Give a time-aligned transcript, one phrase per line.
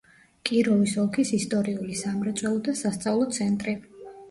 [0.49, 3.79] კიროვის ოლქის ისტორიული, სამრეწველო და სასწავლო ცენტრი.